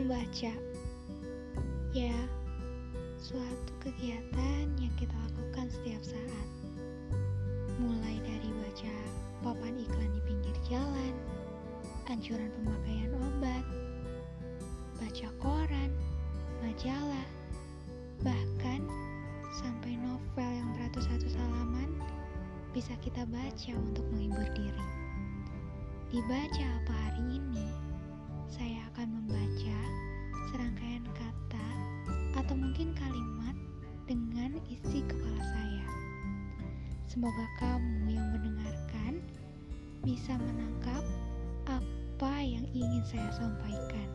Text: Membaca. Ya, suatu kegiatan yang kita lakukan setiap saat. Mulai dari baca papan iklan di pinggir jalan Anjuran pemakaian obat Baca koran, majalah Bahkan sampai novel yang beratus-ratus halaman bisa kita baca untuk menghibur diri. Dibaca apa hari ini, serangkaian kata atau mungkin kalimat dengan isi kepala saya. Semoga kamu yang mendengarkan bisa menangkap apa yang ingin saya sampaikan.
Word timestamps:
Membaca. 0.00 0.56
Ya, 1.92 2.16
suatu 3.20 3.72
kegiatan 3.84 4.64
yang 4.80 4.94
kita 4.96 5.12
lakukan 5.12 5.68
setiap 5.68 6.00
saat. 6.00 6.48
Mulai 7.76 8.16
dari 8.24 8.48
baca 8.48 8.96
papan 9.44 9.76
iklan 9.76 10.08
di 10.16 10.20
pinggir 10.24 10.56
jalan 10.68 11.12
Anjuran 12.12 12.48
pemakaian 12.60 13.12
obat 13.12 13.64
Baca 15.00 15.28
koran, 15.40 15.92
majalah 16.64 17.28
Bahkan 18.24 18.80
sampai 19.60 20.00
novel 20.00 20.48
yang 20.48 20.68
beratus-ratus 20.80 21.36
halaman 21.36 21.92
bisa 22.72 22.96
kita 23.04 23.28
baca 23.28 23.72
untuk 23.76 24.08
menghibur 24.16 24.48
diri. 24.56 24.86
Dibaca 26.08 26.66
apa 26.80 26.94
hari 26.94 27.42
ini, 27.42 27.59
serangkaian 31.00 31.32
kata 31.48 31.68
atau 32.36 32.54
mungkin 32.56 32.92
kalimat 32.96 33.56
dengan 34.04 34.52
isi 34.68 35.00
kepala 35.08 35.40
saya. 35.40 35.86
Semoga 37.08 37.46
kamu 37.58 38.14
yang 38.14 38.26
mendengarkan 38.36 39.24
bisa 40.04 40.36
menangkap 40.38 41.04
apa 41.68 42.34
yang 42.42 42.64
ingin 42.72 43.04
saya 43.08 43.30
sampaikan. 43.34 44.08